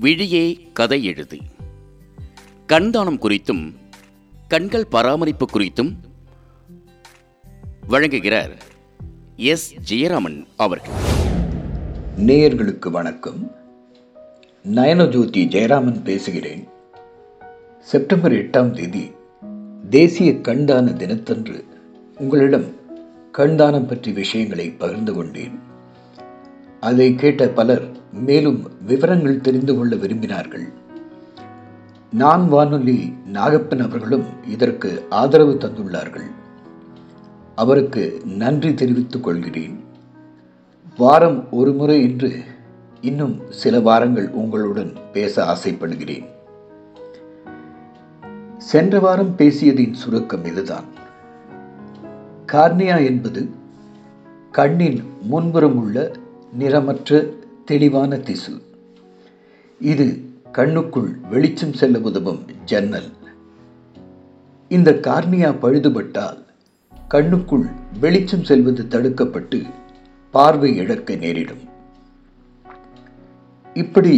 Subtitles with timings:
[0.00, 1.38] விழியே கதை எழுது.
[2.68, 3.72] கண்தானம் குறித்தும்
[4.48, 5.96] கண்கள் பராமரிப்பு குறித்தும்
[7.88, 8.56] வழங்குகிறார்
[9.36, 9.74] எஸ்.
[9.92, 10.90] ஜெயராமன் அவர்கள்.
[12.26, 13.52] நேயர்களுக்கு வணக்கம்.
[14.74, 16.68] நயனஜோதி ஜெயராமன் பேசுகிறேன்.
[17.80, 19.12] செப்டம்பர் எட்டாம் தேதி
[19.90, 21.64] தேசிய கண்தான தினத்தன்று
[22.18, 22.74] உங்களிடம்
[23.32, 25.58] கண்தானம் பற்றி விஷயங்களை பகிர்ந்து கொண்டேன்.
[26.80, 30.72] அதை கேட்ட பலர் மேலும் விவரங்கள் தெரிந்து கொள்ள விரும்பினார்கள்.
[32.12, 36.30] நான் வானொலி நாகப்பன் அவர்களும் இதற்கு ஆதரவு தந்துள்ளார்கள்.
[37.54, 39.84] அவருக்கு நன்றி தெரிவித்துக் கொள்கிறேன்.
[40.98, 42.42] வாரம் ஒரு முறை என்று
[43.00, 46.24] இன்னும் சில வாரங்கள் உங்களுடன் பேச ஆசைப்படுகிறேன்.
[48.58, 50.84] சென்ற வாரம் பேசியதின் சுருக்கம் இதுதான்.
[52.52, 53.50] கார்னியா என்பது
[54.50, 56.12] கண்ணின் முன்புறம் உள்ள
[56.58, 57.36] நிறமற்ற
[57.70, 58.52] தெளிவான திசு.
[59.80, 60.04] இது
[60.52, 63.08] கண்ணுக்குள் வெளிச்சம் செல்ல உதவும் ஜன்னல்.
[64.68, 66.38] இந்த கார்னியா பழுதுபட்டால்
[67.08, 67.66] கண்ணுக்குள்
[68.00, 69.58] வெளிச்சம் செல்வது தடுக்கப்பட்டு
[70.34, 71.62] பார்வை இழக்க நேரிடும்.
[73.74, 74.14] இப்படி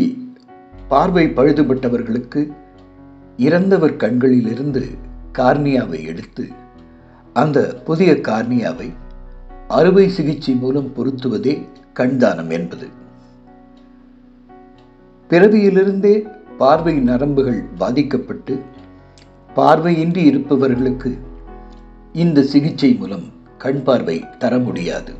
[0.88, 2.42] பார்வை பழுதுபட்டவர்களுக்கு
[3.36, 4.84] இறந்தவர் கண்களிலிருந்து
[5.32, 6.46] கார்னியாவை எடுத்து
[7.32, 8.90] அந்த புதிய கார்னியாவை
[9.68, 11.54] அறுவை சிகிச்சை மூலம் பொருத்துவதே
[11.94, 12.98] கண்தானம் என்பது.
[15.30, 16.14] பிறவியிலிருந்தே
[16.58, 18.62] பார்வை நரம்புகள் பாதிக்கப்பட்டு
[19.56, 21.18] பார்வையின்றி இருப்பவர்களுக்கு
[22.12, 23.26] இந்த சிகிச்சை மூலம்
[23.58, 25.12] கண் பார்வை தர முடியாது.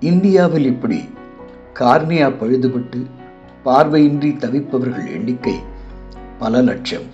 [0.00, 1.00] இந்தியாவில் இப்படி
[1.74, 3.00] கார்னியா பழுதுபட்டு
[3.64, 5.56] பார்வையின்றி தவிப்பவர்கள் எண்ணிக்கை
[6.38, 7.06] பல லட்சம்.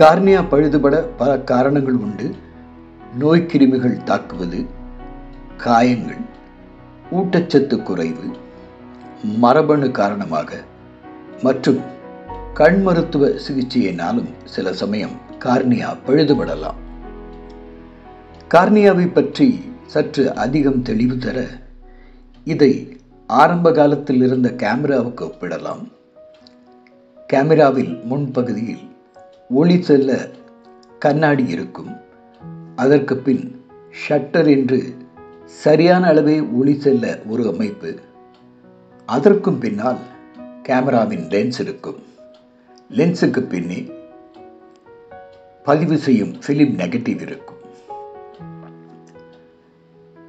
[0.00, 2.34] கார்னியா பழுதுபட பல காரணங்கள் உண்டு.
[3.18, 4.66] நோய்க்கிருமிகள் தாக்குவது
[5.56, 6.24] காயங்கள்
[7.12, 8.26] ஊட்டச்சத்து குறைவு
[9.22, 10.64] மரபணு காரணமாக
[11.42, 11.80] மற்றும்
[12.54, 16.74] கண் மருத்துவ சிகிச்சையினாலும் சில சமயம் கார்னியா பழுதுபடலாம்.
[18.54, 21.46] கார்னியாவை பற்றி சற்று அதிகம் தெளிவு தர
[22.44, 25.92] இதை ஆரம்ப காலத்தில் இருந்த கேமராவுக்கு ஒப்பிடலாம்.
[27.32, 28.90] கேமராவில் முன்பகுதியில்
[29.48, 30.28] ஒளி செல்ல
[30.98, 31.96] கண்ணாடி இருக்கும்.
[32.76, 33.62] அதற்கு பின்
[34.08, 34.94] ஷட்டர் என்று
[35.44, 37.98] சரியான அளவே ஒளி செல்ல ஒரு அமைப்பு
[39.14, 39.98] அதற்கும் பின்னால்
[40.62, 41.98] கேமராவின் லென்ஸ் இருக்கும்.
[42.90, 43.92] லென்ஸுக்கு பின்னே
[45.64, 47.60] பதிவு செய்யும் ஃபிலிம் நெகட்டிவ் இருக்கும்.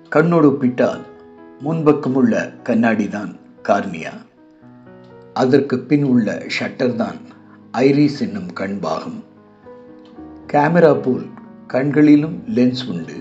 [0.09, 1.01] கண்ணோடு ஒப்பிட்டால்
[1.63, 3.31] முன்பக்கம் உள்ள கண்ணாடி தான்
[3.63, 4.13] கார்னியா.
[5.33, 7.19] அதற்கு பின் உள்ள ஷட்டர் தான்
[7.71, 9.23] ஐரிஸ் என்னும் கண் பாகம்.
[10.53, 11.25] கேமரா போல்
[11.67, 13.17] கண்களிலும் லென்ஸ் உண்டு.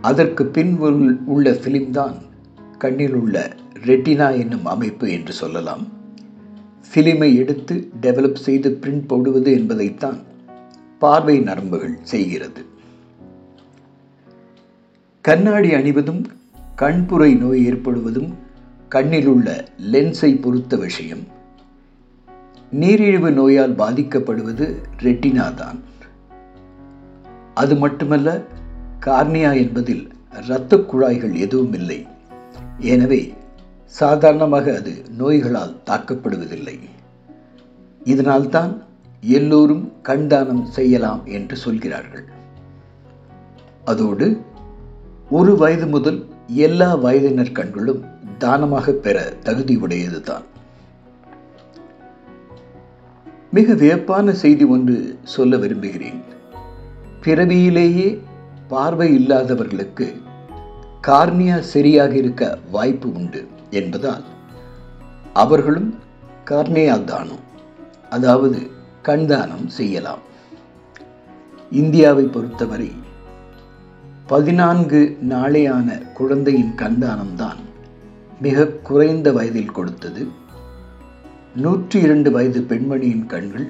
[0.00, 0.78] அதற்கு பின்
[1.24, 2.16] உள்ள ஃபிலிம் தான்
[2.78, 3.36] கண்ணில் உள்ள
[3.74, 5.88] ரெட்டினா என்னும் அமைப்பு என்று சொல்லலாம்.
[6.94, 10.18] ஃபிலிமை எடுத்து டெவலப் செய்து பிரிண்ட் போடுவது என்பதைத்தான்
[10.98, 12.64] பார்வை நரம்புகள் செய்கிறது.
[15.20, 16.26] கண்ணாடி அணிவதும்
[16.76, 18.34] கண்புரை நோய் ஏற்படுவதும்
[18.88, 21.26] கண்ணில் உள்ள லென்ஸை பொறுத்த விஷயம்.
[22.70, 25.82] நீரிழிவு நோயால் பாதிக்கப்படுவது ரெட்டினா தான்.
[27.54, 28.42] அது மட்டுமல்ல
[29.06, 30.10] கார்னியா என்பதில்
[30.42, 32.06] இரத்த குழாய்கள் எதுவும் இல்லை.
[32.78, 33.34] எனவே
[33.98, 36.76] சாதாரணமாக அது நோய்களால் தாக்கப்படுவதில்லை.
[38.04, 38.82] இதனால்தான்
[39.20, 42.24] எல்லோரும் கண்தானம் செய்யலாம் என்று சொல்கிறார்கள்.
[43.84, 44.40] அதோடு
[45.30, 48.02] ஒரு வயது முதல் எல்லா வயதினர் கண்களும்
[48.38, 50.46] தானமாக பெற தகுதி உடையதுதான்
[53.50, 56.20] மிக வியப்பான செய்தி ஒன்று சொல்ல விரும்புகிறேன்.
[57.22, 58.08] பிறவியிலேயே
[58.68, 60.06] பார்வை இல்லாதவர்களுக்கு
[61.06, 63.40] கார்னியா சரியாக இருக்க வாய்ப்பு உண்டு
[63.70, 64.24] என்பதால்
[65.32, 65.94] அவர்களும்
[66.44, 67.44] கார்னியா தானம்
[68.10, 68.70] அதாவது
[69.02, 70.22] கண்தானம் செய்யலாம்.
[71.70, 72.90] இந்தியாவை பொறுத்தவரை
[74.26, 77.60] பதினான்கு நாளேயான குழந்தையின் கண்தானம்தான்
[78.40, 80.24] மிக குறைந்த வயதில் கொடுத்தது.
[81.54, 83.68] நூற்றி இரண்டு வயது பெண்மணியின் கண்கள்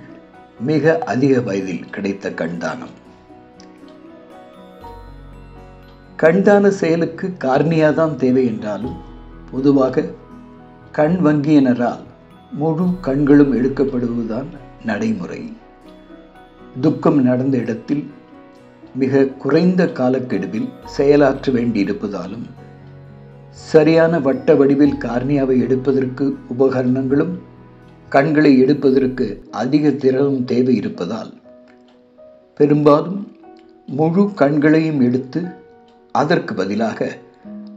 [0.61, 2.97] மிக அதிக வயதில் கிடைத்த கண்தானம்.
[6.23, 8.97] கண்தான செயலுக்கு கார்னியா தான் தேவை என்றாலும்
[9.51, 10.05] பொதுவாக
[10.93, 12.03] கண் வங்கியினரால்
[12.53, 14.47] முழு கண்களும் எடுக்கப்படுவதுதான்
[14.85, 15.53] நடைமுறை.
[16.81, 18.11] துக்கம் நடந்த இடத்தில்
[18.95, 22.45] மிக குறைந்த காலக்கெடுவில் செயலாற்ற வேண்டியிருப்பதாலும்
[23.51, 27.39] சரியான வட்ட வடிவில் கார்னியாவை எடுப்பதற்கு உபகரணங்களும்
[28.09, 31.35] கண்களை எடுப்பதற்கு அதிக திறனும் தேவை இருப்பதால்
[32.57, 33.33] பெரும்பாலும்
[33.87, 35.59] முழு கண்களையும் எடுத்து
[36.13, 37.19] அதற்கு பதிலாக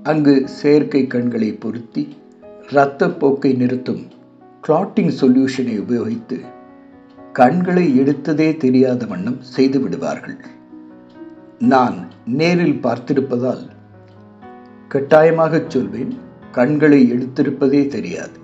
[0.03, 2.17] அங்கு செயற்கை கண்களை பொருத்தி
[2.61, 4.07] இரத்தப்போக்கை நிறுத்தும்
[4.67, 6.39] கிளாட்டிங் சொல்யூஷனை உபயோகித்து
[7.33, 10.37] கண்களை எடுத்ததே தெரியாத வண்ணம் செய்து விடுவார்கள்.
[11.59, 13.69] நான் நேரில் பார்த்திருப்பதால்
[14.89, 16.17] கட்டாயமாகச் சொல்வேன்
[16.51, 18.39] கண்களை எடுத்திருப்பதே தெரியாது.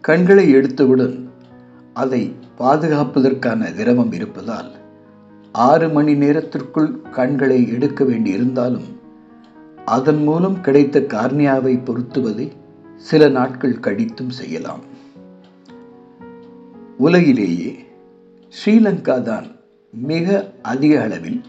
[0.00, 1.28] கண்களை எடுத்தவுடன்
[1.94, 4.75] அதை பாதுகாப்பதற்கான திரவம் இருப்பதால்
[5.64, 8.88] ஆறு மணி நேரத்திற்குள் கண்களை எடுக்க வேண்டியிருந்தாலும்
[9.84, 12.46] அதன் மூலம் கிடைத்த கார்னியாவை பொருத்துவதை
[12.96, 14.82] சில நாட்கள் கழித்தும் செய்யலாம்.
[16.98, 17.72] உலகிலேயே
[18.54, 19.46] ஸ்ரீலங்கா தான்
[19.90, 21.40] மிக அதிக அளவில்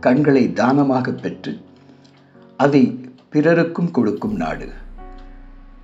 [0.00, 1.54] கண்களை தானமாக பெற்று
[2.56, 2.84] அதை
[3.30, 4.68] பிறருக்கும் கொடுக்கும் நாடு.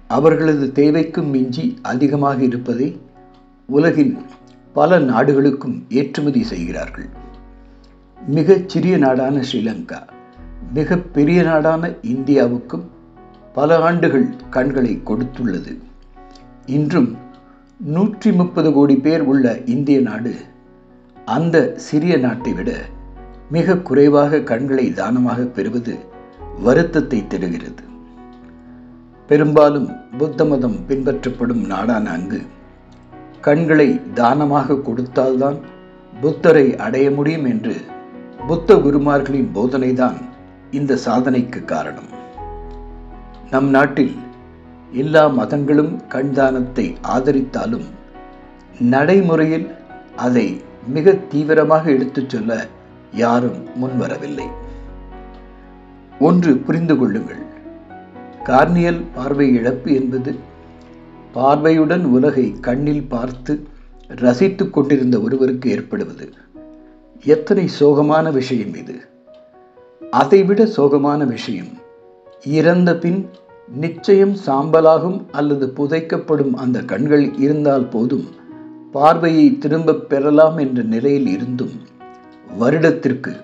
[0.09, 3.01] அவர்களது தேவைக்கும் மிஞ்சி அதிகமாக இருப்பதை
[3.67, 4.17] உலகின்
[4.73, 7.25] பல நாடுகளுக்கும் ஏற்றுமதி செய்கிறார்கள்.
[8.19, 9.99] மிகச் சிறிய நாடான ஸ்ரீலங்கா
[10.73, 12.85] மிகப்பெரிய நாடான இந்தியாவுக்கும்
[13.53, 15.73] பல ஆண்டுகள் கண்களை கொடுத்துள்ளது.
[16.67, 17.17] இன்றும்
[17.79, 20.35] நூற்றி முப்பது கோடி பேர் உள்ள இந்திய நாடு
[21.25, 22.71] அந்த சிறிய நாட்டை விட
[23.51, 25.97] மிக குறைவாக கண்களை தானமாக பெறுவது
[26.63, 27.85] வருத்தத்தை தருகிறது.
[29.27, 32.41] பெரும்பாலும் புத்த மதம் பின்பற்றப்படும் நாடான அங்கு
[33.41, 35.59] கண்களை தானமாக கொடுத்தால்தான்
[36.21, 37.77] புத்தரை அடைய முடியும் என்று
[38.37, 40.17] புத்த குருமார்களின் போதனைதான்
[40.71, 42.11] இந்த சாதனைக்கு காரணம்.
[43.51, 44.15] நம் நாட்டில்
[44.93, 47.85] எல்லா மதங்களும் கண்தானத்தை ஆதரித்தாலும்
[48.79, 49.71] நடைமுறையில்
[50.17, 52.67] அதை மிக தீவிரமாக எடுத்துச் சொல்ல
[53.13, 54.47] யாரும் முன்வரவில்லை
[56.19, 57.43] ஒன்று புரிந்து கொள்ளுங்கள்.
[58.45, 60.39] கார்னியல் பார்வை இழப்பு என்பது
[61.33, 63.69] பார்வையுடன் உலகை கண்ணில் பார்த்து
[64.07, 66.33] ரசித்துக் கொண்டிருந்த ஒருவருக்கு ஏற்படுவது.
[67.25, 68.95] எத்தனை சோகமான விஷயம் இது?
[70.11, 71.69] அதைவிட சோகமான விஷயம்
[72.45, 73.29] இறந்த பின்
[73.69, 78.29] நிச்சயம் சாம்பலாகும் அல்லது புதைக்கப்படும் அந்த கண்கள் இருந்தால் போதும்
[78.93, 81.81] பார்வையை திரும்பப் பெறலாம் என்ற நிலையில் இருந்தும்
[82.59, 83.37] வருடத்திற்கு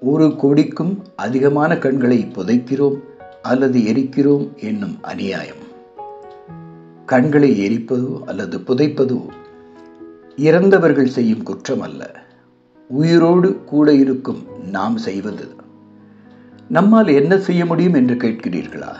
[0.00, 3.00] ஒரு கோடிக்கும் அதிகமான கண்களை புதைக்கிறோம்
[3.42, 5.62] அல்லது எரிக்கிறோம் என்னும் அநியாயம்.
[7.06, 9.26] கண்களை எரிப்பதோ அல்லது புதைப்பதோ
[10.36, 12.23] இறந்தவர்கள் செய்யும் குற்றம் அல்ல.
[12.88, 15.56] உயிரோடு கூட இருக்கும் நாம் செய்வது.
[16.68, 18.96] நம்மால் என்ன செய்ய முடியும் என்று கேட்கிறீர்களா?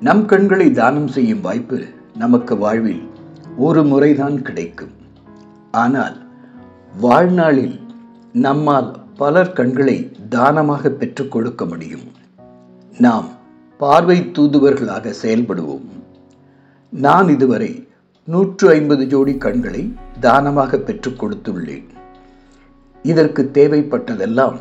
[0.00, 1.84] நம் கண்களை தானம் செய்யும் வாய்ப்பு
[2.16, 3.02] நமக்கு வாழ்வில்
[3.56, 4.90] ஒரு முறைதான் கிடைக்கும்.
[5.70, 6.16] ஆனால்
[7.00, 7.80] வாழ்நாளில்
[8.32, 12.12] நம்மால் பலர் கண்களை தானமாக பெற்றுக் கொடுக்க முடியும்.
[12.98, 13.28] நாம்
[13.78, 15.86] பார்வை தூதுவர்களாக செயல்படுவோம்.
[16.88, 17.88] நான் இதுவரை
[18.24, 21.96] நூற்று ஐம்பது ஜோடி கண்களை தானமாக பெற்றுக் கொடுத்துள்ளேன்.
[23.04, 24.58] இதற்கு தேவைப்பட்டதெல்லாம்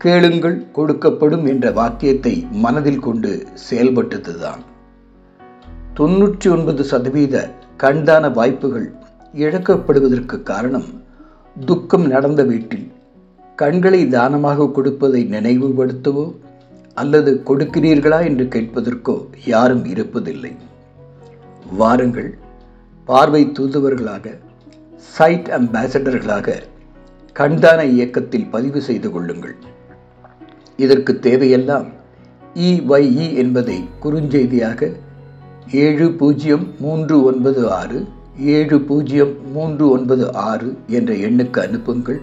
[0.00, 2.32] கேளுங்கள் கொடுக்கப்படும் என்ற வாக்கியத்தை
[2.64, 3.30] மனதில் கொண்டு
[3.68, 4.62] செயல்பட்டதுதான்.
[5.94, 7.44] தொன்னூற்றி ஒன்பது சதவீத
[7.82, 8.88] கண்தான வாய்ப்புகள்
[9.34, 10.88] இழக்கப்படுவதற்கு காரணம்
[11.56, 12.86] துக்கம் நடந்த வீட்டில்.
[13.58, 16.26] கண்களை தானமாக கொடுப்பதை நினைவுபடுத்தவோ
[16.96, 20.52] அல்லது கொடுக்கிறீர்களா என்று கேட்பதற்கோ யாரும் இருப்பதில்லை.
[21.76, 22.30] வாருங்கள்
[23.08, 24.26] பார்வை தூதுவர்களாக
[25.14, 26.48] சைட் அம்பாசடர்களாக
[27.34, 29.54] கண்தான இயக்கத்தில் பதிவு செய்து கொள்ளுங்கள்.
[30.76, 31.86] இதற்கு தேவையெல்லாம்
[32.54, 34.92] இஒய்இ என்பதை குறுஞ்செய்தியாக
[35.72, 38.06] ஏழு பூஜ்ஜியம் மூன்று ஒன்பது ஆறு
[38.38, 42.20] ஏழு பூஜ்ஜியம் மூன்று ஒன்பது ஆறு என்ற எண்ணுக்கு அனுப்புங்கள்.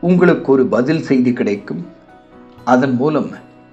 [0.00, 1.86] உங்களுக்கு ஒரு பதில் செய்தி கிடைக்கும்.
[2.64, 3.30] அதன் மூலம்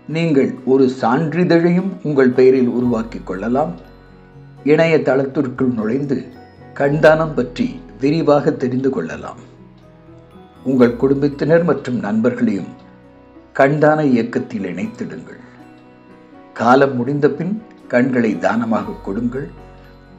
[0.07, 3.73] நீங்கள் ஒரு சான்றிதழையும் உங்கள் பெயரில் உருவாக்கிக் கொள்ளலாம்.
[4.63, 6.25] இணையதளத்திற்குள் நுழைந்து
[6.73, 9.49] கண்தானம் பற்றி விரிவாக தெரிந்து கொள்ளலாம்.
[10.63, 12.67] உங்கள் குடும்பத்தினர் மற்றும் நண்பர்களையும்
[13.53, 15.39] கண்தான இயக்கத்தில் இணைத்திடுங்கள்.
[16.53, 19.49] காலம் முடிந்த பின் கண்களை தானமாக கொடுங்கள்.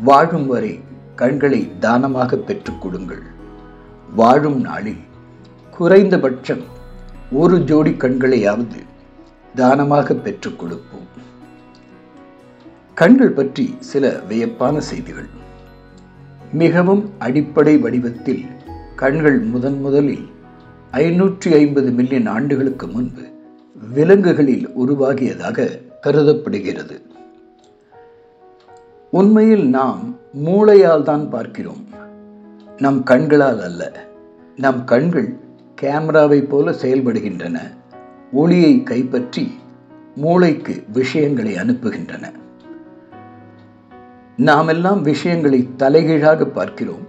[0.00, 0.80] வாழும் வரை
[1.14, 3.22] கண்களை தானமாக பெற்றுக் கொடுங்கள்.
[4.14, 4.99] வாழும் நாளில்
[5.70, 6.62] குறைந்தபட்சம்
[7.32, 8.80] ஒரு ஜோடி கண்களையாவது
[9.54, 11.08] தானமாக பெற்றுக் கொடுப்போம்.
[12.94, 15.28] கண்கள் பற்றி சில வியப்பான செய்திகள்.
[16.52, 18.46] மிகவும் அடிப்படை வடிவத்தில்
[18.96, 20.30] கண்கள் முதன் முதலில்
[20.92, 23.22] ஐநூற்றி ஐம்பது மில்லியன் ஆண்டுகளுக்கு முன்பு
[23.94, 27.02] விலங்குகளில் உருவாகியதாக கருதப்படுகிறது.
[29.11, 31.87] உண்மையில் நாம் மூளையால் தான் பார்க்கிறோம்.
[32.78, 34.06] நம் கண்களால் அல்ல.
[34.56, 35.37] நம் கண்கள்
[35.75, 37.58] கேமராவை போல செயல்படுகின்றன.
[38.32, 39.52] ஒளியை கைப்பற்றி
[40.16, 42.32] மூளைக்கு விஷயங்களை அனுப்புகின்றன.
[44.37, 47.06] நாமெல்லாம் விஷயங்களை தலைகீழாக பார்க்கிறோம்.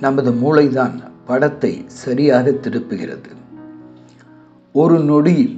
[0.00, 3.30] நமது மூளைதான் படத்தை சரியாக திருப்புகிறது.
[4.72, 5.56] ஒரு நொடியில்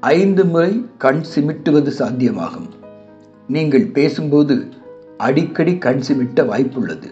[0.00, 2.70] ஐந்து முறை கண் சிமிட்டுவது சாத்தியமாகும்.
[3.48, 4.54] நீங்கள் பேசும்போது
[5.18, 7.10] அடிக்கடி கண் சிமிட்ட வாய்ப்புள்ளது.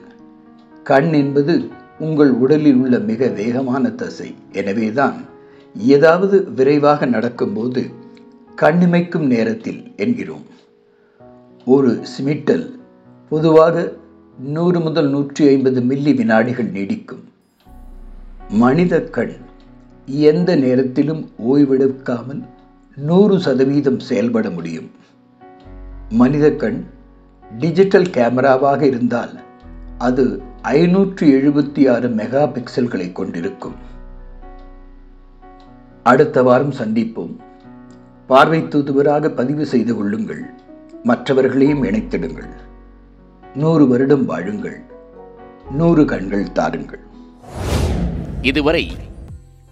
[0.82, 1.54] கண் என்பது
[1.98, 4.34] உங்கள் உடலில் உள்ள மிக வேகமான தசை.
[4.52, 5.18] எனவேதான்
[5.76, 7.82] ஏதாவது விரைவாக நடக்கும்போது
[8.56, 10.46] கண்ணிமைக்கும் நேரத்தில் என்கிறோம்.
[11.66, 12.66] ஒரு சிமிட்டல்
[13.28, 13.92] பொதுவாக
[14.38, 17.24] நூறு முதல் நூற்றி ஐம்பது மில்லி வினாடிகள் நீடிக்கும்.
[18.52, 19.32] மனித கண்
[20.06, 22.42] எந்த நேரத்திலும் ஓய்வெடுக்காமல்
[22.96, 24.90] நூறு சதவீதம் செயல்பட முடியும்.
[26.10, 26.84] மனித கண்
[27.58, 29.30] டிஜிட்டல் கேமராவாக இருந்தால்
[29.98, 33.74] அது ஐநூற்று எழுபத்தி ஆறு மெகா பிக்சல்களை கொண்டிருக்கும்.
[36.02, 37.36] அடுத்த வாரம் சந்திப்போம்.
[38.26, 40.44] பார்வை தூதுவராக பதிவு செய்து கொள்ளுங்கள்.
[41.02, 42.48] மற்றவர்களையும் இணைத்திடுங்கள்.
[43.54, 44.80] நூறு வருடம் வாழுங்கள்.
[45.70, 47.10] நூறு கண்கள் தாருங்கள்.
[48.42, 48.96] இதுவரை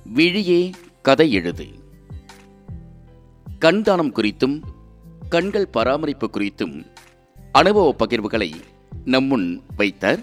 [0.05, 0.71] விழியே
[1.03, 1.67] கதை எழுது.
[3.59, 4.61] கண்தானம் குறித்தும்
[5.29, 6.87] கண்கள் பராமரிப்பு குறித்தும்
[7.53, 8.53] அனுபவ பகிர்வுகளை
[9.05, 10.19] நம்முன் வைத்தார்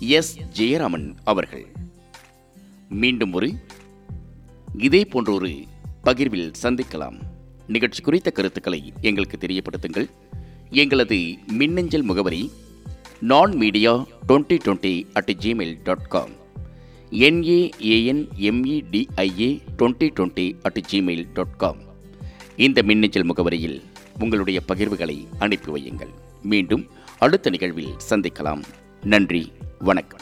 [0.00, 0.38] எஸ்.
[0.38, 1.66] ஜெயராமன் அவர்கள்.
[2.88, 3.54] மீண்டும் ஒரு
[4.78, 5.48] இதே போன்ற ஒரு
[6.04, 7.20] பகிர்வில் சந்திக்கலாம்.
[7.66, 10.10] நிகழ்ச்சி குறித்த கருத்துக்களை எங்களுக்கு தெரியப்படுத்துங்கள்.
[10.70, 12.52] எங்களது மின்னஞ்சல் முகவரி
[13.20, 16.42] நான் media twenty twenty at Gmail dot com
[17.18, 21.78] NAANMEDIA twenty twenty at Gmail dot com
[22.56, 23.82] இந்த மின்னஞ்சல் முகவரியில்
[24.18, 26.10] உங்களுடைய பகிர்வுகளை அனுப்பி வையுங்கள்.
[26.42, 26.86] மீண்டும்
[27.18, 28.62] அடுத்த நிகழ்வில் சந்திக்கலாம்.
[29.02, 30.20] நன்றி வணக்கம்.